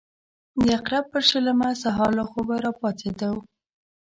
د 0.63 0.67
عقرب 0.77 1.05
پر 1.13 1.21
شلمه 1.29 1.69
سهار 1.83 2.11
له 2.19 2.23
خوبه 2.31 2.55
راپاڅېدو. 2.65 3.33